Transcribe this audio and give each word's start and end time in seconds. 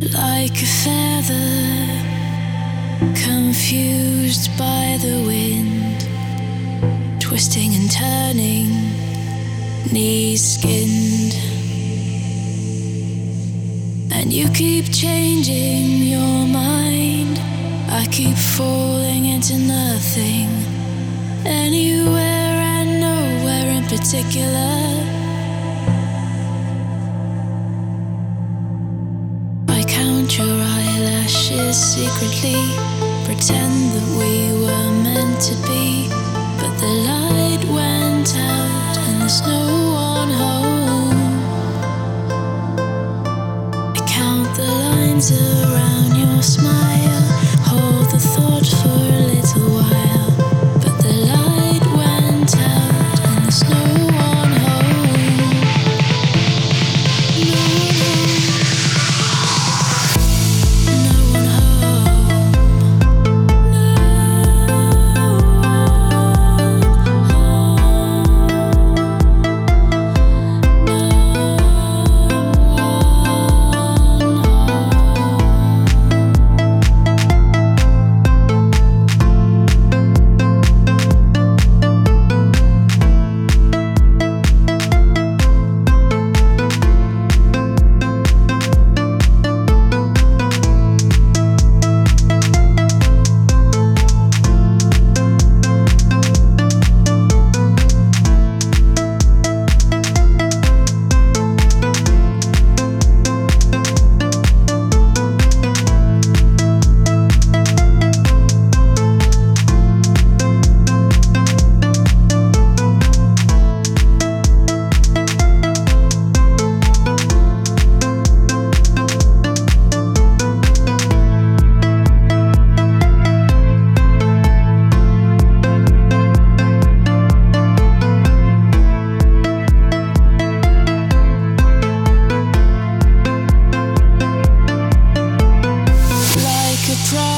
Like 0.00 0.62
a 0.62 0.66
feather, 0.84 1.42
confused 3.16 4.48
by 4.56 4.96
the 5.02 5.24
wind, 5.26 6.06
twisting 7.20 7.74
and 7.74 7.90
turning, 7.90 8.68
knees 9.92 10.54
skinned. 10.54 11.34
And 14.12 14.32
you 14.32 14.48
keep 14.50 14.92
changing 14.92 16.06
your 16.06 16.46
mind. 16.46 17.40
I 17.90 18.06
keep 18.12 18.36
falling 18.36 19.24
into 19.24 19.58
nothing, 19.58 20.48
anywhere 21.44 22.54
and 22.76 23.00
nowhere 23.00 23.68
in 23.78 23.84
particular. 23.88 24.87
Eyelashes 31.68 31.94
secretly. 31.94 32.60
Pretend 33.24 33.92
that 33.92 34.08
we 34.18 34.52
were 34.60 34.90
meant 35.02 35.40
to 35.42 35.54
be. 35.66 36.08
But 36.58 36.76
the 36.78 36.86
light 36.86 37.64
went 37.68 38.34
out 38.36 38.98
and 38.98 39.20
there's 39.20 39.42
no 39.42 39.92
one 39.92 40.30
home. 40.30 41.20
I 43.96 44.00
count 44.06 44.56
the 44.56 44.64
lines 44.64 45.30
around 45.32 46.16
your 46.16 46.42
smile. 46.42 47.37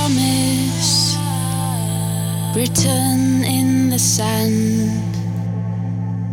promise 0.01 1.17
written 2.55 3.45
in 3.45 3.91
the 3.91 3.99
sand. 3.99 4.91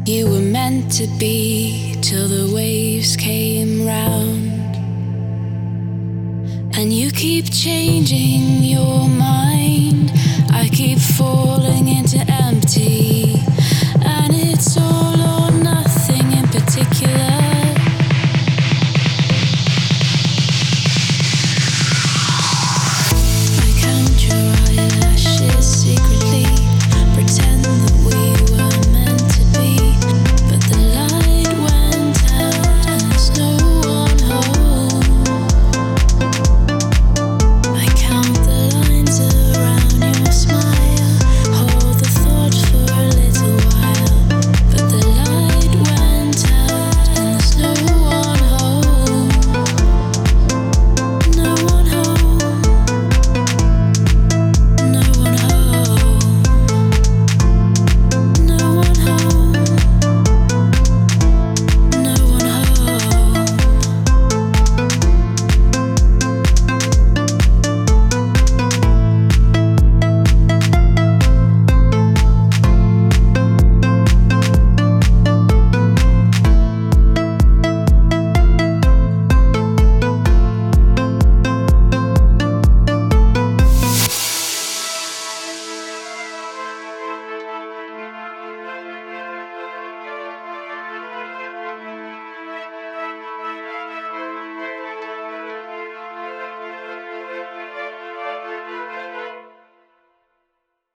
You 0.08 0.30
were 0.30 0.48
meant 0.58 0.92
to 0.94 1.08
be 1.20 1.98
till 2.02 2.28
the 2.28 2.54
waves 2.56 3.18
came 3.18 3.86
round. 3.86 4.76
And 6.78 6.94
you 6.94 7.12
keep 7.12 7.52
changing 7.52 8.64
your 8.64 9.10
mind. 9.10 10.12
I 10.52 10.70
keep 10.72 11.00
falling 11.00 11.88
into 11.90 12.20
empty. 12.46 13.36
And 14.16 14.32
it's 14.34 14.78
all 14.78 15.20
or 15.40 15.52
nothing 15.52 16.32
in 16.32 16.48
particular. 16.48 17.27